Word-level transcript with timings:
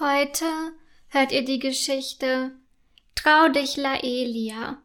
Heute 0.00 0.46
hört 1.08 1.30
ihr 1.30 1.44
die 1.44 1.58
Geschichte 1.58 2.52
Trau 3.14 3.48
dich, 3.48 3.76
Laelia. 3.76 4.80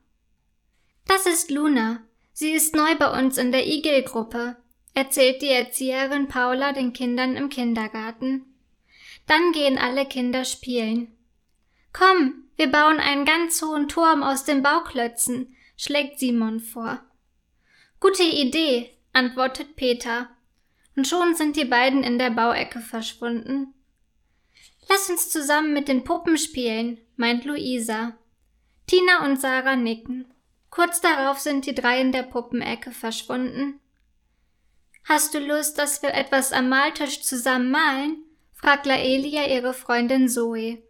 Das 1.08 1.26
ist 1.26 1.50
Luna. 1.50 2.04
Sie 2.34 2.52
ist 2.52 2.76
neu 2.76 2.96
bei 2.96 3.18
uns 3.18 3.38
in 3.38 3.54
der 3.54 3.66
Igelgruppe, 3.66 4.58
erzählt 4.94 5.42
die 5.42 5.52
Erzieherin 5.52 6.28
Paula 6.28 6.74
den 6.74 6.92
Kindern 6.92 7.38
im 7.38 7.48
Kindergarten. 7.48 8.44
Dann 9.26 9.54
gehen 9.54 9.78
alle 9.78 10.06
Kinder 10.06 10.44
spielen. 10.44 11.16
Komm, 11.94 12.50
wir 12.58 12.70
bauen 12.70 13.00
einen 13.00 13.24
ganz 13.24 13.62
hohen 13.62 13.88
Turm 13.88 14.22
aus 14.22 14.44
den 14.44 14.64
Bauklötzen, 14.64 15.56
schlägt 15.78 16.20
Simon 16.20 16.60
vor. 16.60 17.00
Gute 18.02 18.24
Idee, 18.24 18.92
antwortet 19.14 19.78
Peter. 19.78 20.28
Und 20.98 21.08
schon 21.08 21.36
sind 21.36 21.56
die 21.56 21.64
beiden 21.64 22.04
in 22.04 22.20
der 22.20 22.32
Bauecke 22.32 22.82
verschwunden. 22.82 23.75
Lass 24.90 25.10
uns 25.10 25.30
zusammen 25.30 25.74
mit 25.74 25.88
den 25.88 26.04
Puppen 26.04 26.38
spielen, 26.38 27.00
meint 27.16 27.46
Luisa. 27.46 28.14
Tina 28.88 29.26
und 29.26 29.40
Sarah 29.40 29.76
nicken. 29.76 30.32
Kurz 30.70 31.02
darauf 31.02 31.40
sind 31.40 31.66
die 31.66 31.74
drei 31.74 32.02
in 32.02 32.12
der 32.12 32.24
Puppenecke 32.24 32.92
verschwunden. 32.92 33.80
Hast 35.06 35.34
du 35.34 35.40
Lust, 35.40 35.78
dass 35.78 36.02
wir 36.02 36.14
etwas 36.14 36.52
am 36.52 36.70
Maltisch 36.70 37.22
zusammen 37.22 37.72
malen? 37.72 38.18
fragt 38.54 38.86
Laelia 38.86 39.48
ihre 39.48 39.74
Freundin 39.74 40.28
Zoe. 40.28 40.82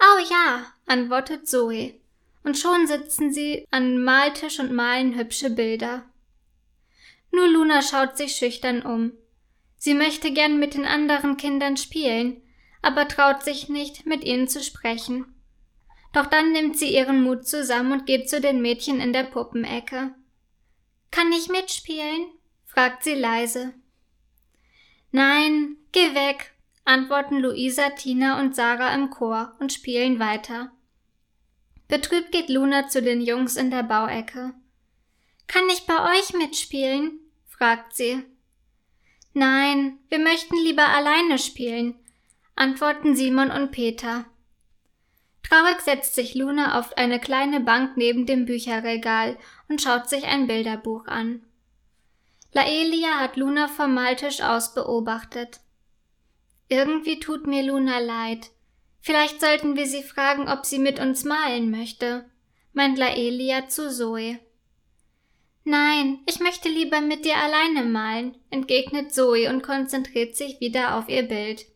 Oh 0.00 0.18
ja, 0.30 0.66
antwortet 0.86 1.46
Zoe. 1.46 1.94
Und 2.42 2.58
schon 2.58 2.86
sitzen 2.86 3.32
sie 3.32 3.66
an 3.70 4.02
Maltisch 4.02 4.60
und 4.60 4.72
malen 4.72 5.16
hübsche 5.16 5.50
Bilder. 5.50 6.04
Nur 7.30 7.48
Luna 7.48 7.82
schaut 7.82 8.16
sich 8.16 8.36
schüchtern 8.36 8.82
um. 8.82 9.12
Sie 9.76 9.94
möchte 9.94 10.32
gern 10.32 10.58
mit 10.58 10.74
den 10.74 10.86
anderen 10.86 11.36
Kindern 11.36 11.76
spielen, 11.76 12.40
aber 12.84 13.08
traut 13.08 13.42
sich 13.42 13.68
nicht, 13.68 14.06
mit 14.06 14.24
ihnen 14.24 14.48
zu 14.48 14.62
sprechen. 14.62 15.26
Doch 16.12 16.26
dann 16.26 16.52
nimmt 16.52 16.78
sie 16.78 16.94
ihren 16.94 17.22
Mut 17.22 17.46
zusammen 17.46 17.92
und 17.92 18.06
geht 18.06 18.28
zu 18.28 18.40
den 18.40 18.62
Mädchen 18.62 19.00
in 19.00 19.12
der 19.12 19.24
Puppenecke. 19.24 20.14
Kann 21.10 21.32
ich 21.32 21.48
mitspielen? 21.48 22.26
fragt 22.64 23.04
sie 23.04 23.14
leise. 23.14 23.74
Nein, 25.10 25.76
geh 25.92 26.14
weg, 26.14 26.54
antworten 26.84 27.38
Luisa, 27.38 27.90
Tina 27.90 28.40
und 28.40 28.54
Sarah 28.54 28.94
im 28.94 29.10
Chor 29.10 29.54
und 29.60 29.72
spielen 29.72 30.18
weiter. 30.18 30.72
Betrübt 31.88 32.32
geht 32.32 32.48
Luna 32.48 32.88
zu 32.88 33.02
den 33.02 33.20
Jungs 33.20 33.56
in 33.56 33.70
der 33.70 33.82
Bauecke. 33.82 34.54
Kann 35.46 35.68
ich 35.68 35.86
bei 35.86 36.16
euch 36.16 36.32
mitspielen? 36.32 37.20
fragt 37.46 37.94
sie. 37.94 38.24
Nein, 39.32 39.98
wir 40.08 40.18
möchten 40.18 40.56
lieber 40.56 40.88
alleine 40.88 41.38
spielen, 41.38 41.94
antworten 42.56 43.16
Simon 43.16 43.50
und 43.50 43.70
Peter. 43.70 44.24
Traurig 45.42 45.80
setzt 45.80 46.14
sich 46.14 46.34
Luna 46.34 46.78
auf 46.78 46.96
eine 46.96 47.20
kleine 47.20 47.60
Bank 47.60 47.96
neben 47.96 48.26
dem 48.26 48.46
Bücherregal 48.46 49.36
und 49.68 49.82
schaut 49.82 50.08
sich 50.08 50.24
ein 50.24 50.46
Bilderbuch 50.46 51.06
an. 51.06 51.44
Laelia 52.52 53.18
hat 53.18 53.36
Luna 53.36 53.68
vom 53.68 53.94
Maltisch 53.94 54.40
aus 54.40 54.74
beobachtet. 54.74 55.60
Irgendwie 56.68 57.20
tut 57.20 57.46
mir 57.46 57.62
Luna 57.62 57.98
leid. 57.98 58.50
Vielleicht 59.00 59.40
sollten 59.40 59.76
wir 59.76 59.86
sie 59.86 60.02
fragen, 60.02 60.48
ob 60.48 60.64
sie 60.64 60.78
mit 60.78 60.98
uns 60.98 61.24
malen 61.24 61.70
möchte, 61.70 62.24
meint 62.72 62.96
Laelia 62.96 63.68
zu 63.68 63.90
Zoe. 63.90 64.38
Nein, 65.64 66.20
ich 66.26 66.40
möchte 66.40 66.68
lieber 66.68 67.00
mit 67.00 67.24
dir 67.24 67.36
alleine 67.36 67.84
malen, 67.84 68.36
entgegnet 68.50 69.12
Zoe 69.12 69.48
und 69.50 69.62
konzentriert 69.62 70.36
sich 70.36 70.60
wieder 70.60 70.96
auf 70.96 71.08
ihr 71.08 71.24
Bild. 71.24 71.66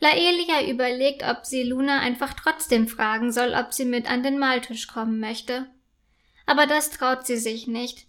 Laelia 0.00 0.68
überlegt, 0.68 1.22
ob 1.22 1.46
sie 1.46 1.62
Luna 1.62 2.00
einfach 2.00 2.34
trotzdem 2.34 2.86
fragen 2.86 3.32
soll, 3.32 3.54
ob 3.54 3.72
sie 3.72 3.86
mit 3.86 4.10
an 4.10 4.22
den 4.22 4.38
Maltisch 4.38 4.86
kommen 4.86 5.20
möchte. 5.20 5.66
Aber 6.44 6.66
das 6.66 6.90
traut 6.90 7.26
sie 7.26 7.38
sich 7.38 7.66
nicht. 7.66 8.06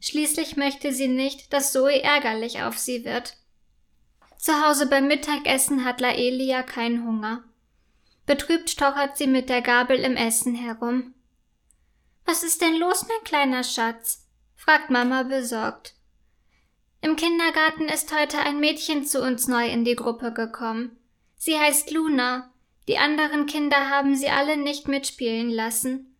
Schließlich 0.00 0.56
möchte 0.56 0.92
sie 0.92 1.08
nicht, 1.08 1.52
dass 1.52 1.72
Zoe 1.72 2.02
ärgerlich 2.02 2.62
auf 2.62 2.76
sie 2.78 3.04
wird. 3.04 3.36
Zu 4.36 4.66
Hause 4.66 4.86
beim 4.86 5.06
Mittagessen 5.06 5.84
hat 5.84 6.00
Laelia 6.00 6.62
keinen 6.62 7.06
Hunger. 7.06 7.44
Betrübt 8.26 8.70
stochert 8.70 9.16
sie 9.16 9.26
mit 9.26 9.48
der 9.48 9.62
Gabel 9.62 9.98
im 9.98 10.16
Essen 10.16 10.54
herum. 10.54 11.14
Was 12.24 12.42
ist 12.42 12.60
denn 12.60 12.76
los, 12.76 13.06
mein 13.06 13.24
kleiner 13.24 13.64
Schatz? 13.64 14.26
fragt 14.54 14.90
Mama 14.90 15.24
besorgt. 15.24 15.94
Im 17.00 17.16
Kindergarten 17.16 17.86
ist 17.86 18.14
heute 18.16 18.38
ein 18.38 18.60
Mädchen 18.60 19.04
zu 19.04 19.20
uns 19.22 19.48
neu 19.48 19.66
in 19.66 19.84
die 19.84 19.96
Gruppe 19.96 20.32
gekommen. 20.32 20.96
Sie 21.44 21.58
heißt 21.58 21.90
Luna. 21.90 22.52
Die 22.86 22.98
anderen 22.98 23.46
Kinder 23.46 23.90
haben 23.90 24.14
sie 24.14 24.28
alle 24.28 24.56
nicht 24.56 24.86
mitspielen 24.86 25.50
lassen. 25.50 26.14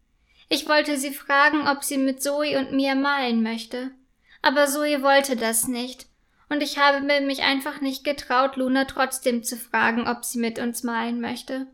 Ich 0.49 0.69
wollte 0.69 0.97
sie 0.97 1.15
fragen, 1.15 1.69
ob 1.69 1.85
sie 1.85 1.97
mit 1.97 2.21
Zoe 2.21 2.59
und 2.59 2.73
mir 2.73 2.97
malen 2.97 3.41
möchte. 3.45 3.93
Aber 4.43 4.67
Zoe 4.67 5.01
wollte 5.05 5.37
das 5.37 5.69
nicht. 5.69 6.07
Und 6.49 6.61
ich 6.61 6.77
habe 6.77 7.03
mich 7.21 7.43
einfach 7.43 7.81
nicht 7.81 8.03
getraut, 8.03 8.57
Luna 8.57 8.85
trotzdem 8.87 9.45
zu 9.45 9.57
fragen, 9.57 10.09
ob 10.09 10.25
sie 10.25 10.41
mit 10.41 10.59
uns 10.59 10.83
malen 10.83 11.21
möchte. 11.21 11.69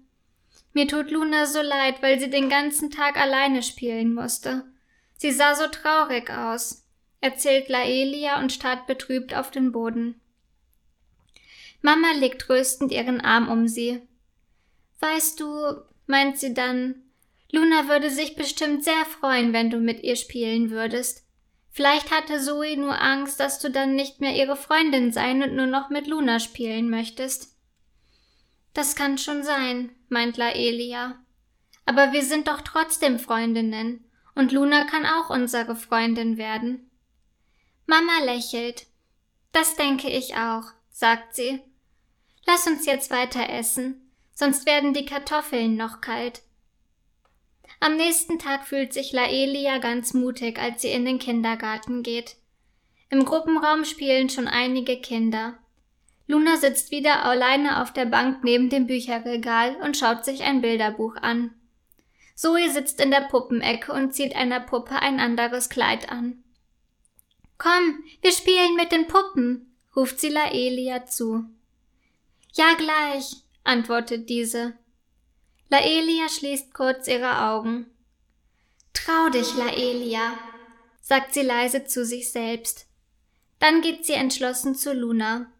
Mir 0.74 0.86
tut 0.86 1.10
Luna 1.10 1.46
so 1.46 1.62
leid, 1.62 2.02
weil 2.02 2.20
sie 2.20 2.28
den 2.28 2.50
ganzen 2.50 2.90
Tag 2.90 3.16
alleine 3.16 3.62
spielen 3.62 4.12
musste. 4.12 4.66
Sie 5.16 5.32
sah 5.32 5.54
so 5.54 5.68
traurig 5.68 6.28
aus, 6.28 6.84
erzählt 7.22 7.70
Laelia 7.70 8.40
und 8.40 8.52
starrt 8.52 8.86
betrübt 8.86 9.34
auf 9.34 9.50
den 9.50 9.72
Boden. 9.72 10.20
Mama 11.80 12.12
legt 12.12 12.42
tröstend 12.42 12.92
ihren 12.92 13.20
Arm 13.20 13.48
um 13.48 13.68
sie. 13.68 14.02
Weißt 15.00 15.38
du, 15.40 15.82
meint 16.06 16.38
sie 16.38 16.54
dann, 16.54 17.02
Luna 17.50 17.88
würde 17.88 18.10
sich 18.10 18.36
bestimmt 18.36 18.84
sehr 18.84 19.04
freuen, 19.06 19.52
wenn 19.52 19.70
du 19.70 19.78
mit 19.78 20.02
ihr 20.02 20.16
spielen 20.16 20.70
würdest. 20.70 21.24
Vielleicht 21.70 22.10
hatte 22.10 22.40
Zoe 22.40 22.76
nur 22.76 23.00
Angst, 23.00 23.40
dass 23.40 23.58
du 23.58 23.70
dann 23.70 23.94
nicht 23.94 24.20
mehr 24.20 24.34
ihre 24.34 24.56
Freundin 24.56 25.12
sein 25.12 25.42
und 25.42 25.54
nur 25.54 25.66
noch 25.66 25.90
mit 25.90 26.06
Luna 26.06 26.40
spielen 26.40 26.90
möchtest. 26.90 27.56
Das 28.74 28.96
kann 28.96 29.16
schon 29.16 29.42
sein, 29.42 29.90
meint 30.08 30.36
Laelia. 30.36 31.18
Aber 31.86 32.12
wir 32.12 32.22
sind 32.22 32.48
doch 32.48 32.60
trotzdem 32.60 33.18
Freundinnen, 33.18 34.04
und 34.34 34.52
Luna 34.52 34.84
kann 34.84 35.06
auch 35.06 35.30
unsere 35.30 35.74
Freundin 35.74 36.36
werden. 36.36 36.90
Mama 37.86 38.24
lächelt. 38.24 38.86
Das 39.52 39.74
denke 39.74 40.10
ich 40.10 40.36
auch, 40.36 40.64
sagt 40.90 41.34
sie. 41.34 41.60
Lass 42.50 42.66
uns 42.66 42.86
jetzt 42.86 43.10
weiter 43.10 43.50
essen, 43.50 44.10
sonst 44.32 44.64
werden 44.64 44.94
die 44.94 45.04
Kartoffeln 45.04 45.76
noch 45.76 46.00
kalt. 46.00 46.40
Am 47.78 47.96
nächsten 47.98 48.38
Tag 48.38 48.66
fühlt 48.66 48.94
sich 48.94 49.12
Laelia 49.12 49.76
ganz 49.76 50.14
mutig, 50.14 50.58
als 50.58 50.80
sie 50.80 50.88
in 50.88 51.04
den 51.04 51.18
Kindergarten 51.18 52.02
geht. 52.02 52.36
Im 53.10 53.26
Gruppenraum 53.26 53.84
spielen 53.84 54.30
schon 54.30 54.48
einige 54.48 54.98
Kinder. 54.98 55.58
Luna 56.26 56.56
sitzt 56.56 56.90
wieder 56.90 57.22
alleine 57.22 57.82
auf 57.82 57.92
der 57.92 58.06
Bank 58.06 58.42
neben 58.42 58.70
dem 58.70 58.86
Bücherregal 58.86 59.76
und 59.82 59.98
schaut 59.98 60.24
sich 60.24 60.42
ein 60.42 60.62
Bilderbuch 60.62 61.16
an. 61.16 61.52
Zoe 62.34 62.70
sitzt 62.70 62.98
in 63.02 63.10
der 63.10 63.28
Puppenecke 63.28 63.92
und 63.92 64.14
zieht 64.14 64.34
einer 64.34 64.60
Puppe 64.60 65.02
ein 65.02 65.20
anderes 65.20 65.68
Kleid 65.68 66.10
an. 66.10 66.42
Komm, 67.58 68.04
wir 68.22 68.32
spielen 68.32 68.74
mit 68.74 68.90
den 68.90 69.06
Puppen, 69.06 69.76
ruft 69.94 70.18
sie 70.18 70.30
Laelia 70.30 71.04
zu. 71.04 71.44
Ja, 72.52 72.74
gleich, 72.74 73.44
antwortet 73.64 74.28
diese. 74.28 74.74
Laelia 75.68 76.28
schließt 76.28 76.72
kurz 76.72 77.06
ihre 77.08 77.42
Augen. 77.50 77.86
Trau 78.94 79.28
dich, 79.28 79.54
Laelia, 79.54 80.38
sagt 81.00 81.34
sie 81.34 81.42
leise 81.42 81.84
zu 81.84 82.04
sich 82.04 82.32
selbst. 82.32 82.86
Dann 83.58 83.82
geht 83.82 84.06
sie 84.06 84.14
entschlossen 84.14 84.74
zu 84.74 84.92
Luna. 84.94 85.52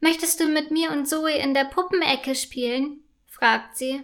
Möchtest 0.00 0.40
du 0.40 0.46
mit 0.46 0.70
mir 0.70 0.90
und 0.90 1.06
Zoe 1.06 1.36
in 1.38 1.54
der 1.54 1.64
Puppenecke 1.64 2.34
spielen? 2.34 3.00
fragt 3.26 3.76
sie. 3.76 4.02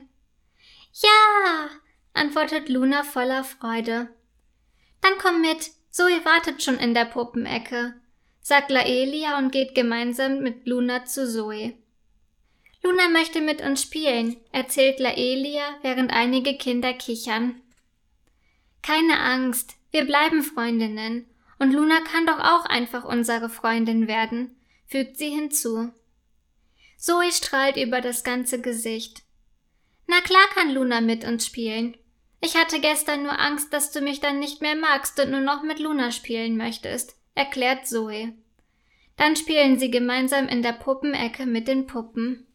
Ja, 0.93 1.69
antwortet 2.15 2.69
Luna 2.69 3.05
voller 3.05 3.45
Freude. 3.45 4.09
Dann 5.03 5.13
komm 5.19 5.41
mit, 5.41 5.71
Zoe 5.91 6.25
wartet 6.25 6.63
schon 6.63 6.79
in 6.79 6.95
der 6.95 7.05
Puppenecke, 7.05 7.95
sagt 8.41 8.71
Laelia 8.71 9.39
und 9.39 9.53
geht 9.53 9.75
gemeinsam 9.75 10.41
mit 10.41 10.67
Luna 10.67 11.05
zu 11.05 11.31
Zoe. 11.31 11.75
Luna 12.83 13.09
möchte 13.09 13.41
mit 13.41 13.61
uns 13.61 13.83
spielen, 13.83 14.37
erzählt 14.53 14.99
Laelia, 14.99 15.63
während 15.83 16.13
einige 16.13 16.57
Kinder 16.57 16.95
kichern. 16.95 17.61
Keine 18.83 19.21
Angst, 19.21 19.75
wir 19.91 20.05
bleiben 20.05 20.43
Freundinnen, 20.43 21.27
und 21.59 21.73
Luna 21.73 22.01
kann 22.01 22.27
doch 22.27 22.39
auch 22.39 22.65
einfach 22.65 23.05
unsere 23.05 23.51
Freundin 23.51 24.09
werden, 24.09 24.57
fügt 24.87 25.19
sie 25.19 25.29
hinzu. 25.29 25.93
Zoe 26.97 27.33
strahlt 27.33 27.77
über 27.77 28.01
das 28.01 28.25
ganze 28.25 28.61
Gesicht. 28.61 29.23
Na 30.07 30.21
klar 30.21 30.47
kann 30.55 30.73
Luna 30.73 31.01
mit 31.01 31.25
uns 31.25 31.47
spielen. 31.47 31.97
Ich 32.41 32.57
hatte 32.57 32.81
gestern 32.81 33.23
nur 33.23 33.39
Angst, 33.39 33.73
dass 33.73 33.93
du 33.93 34.01
mich 34.01 34.21
dann 34.21 34.39
nicht 34.39 34.63
mehr 34.63 34.75
magst 34.75 35.21
und 35.21 35.31
nur 35.31 35.41
noch 35.41 35.63
mit 35.63 35.79
Luna 35.79 36.11
spielen 36.11 36.57
möchtest, 36.57 37.15
erklärt 37.35 37.87
Zoe. 37.87 38.33
Dann 39.17 39.37
spielen 39.37 39.79
sie 39.79 39.91
gemeinsam 39.91 40.49
in 40.49 40.63
der 40.63 40.73
Puppenecke 40.73 41.45
mit 41.45 41.69
den 41.69 41.87
Puppen. 41.87 42.47